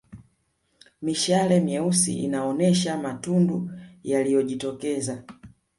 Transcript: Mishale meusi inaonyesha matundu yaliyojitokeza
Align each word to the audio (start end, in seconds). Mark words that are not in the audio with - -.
Mishale 1.01 1.59
meusi 1.59 2.19
inaonyesha 2.23 2.97
matundu 2.97 3.71
yaliyojitokeza 4.03 5.23